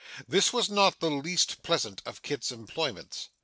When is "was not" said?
0.51-0.99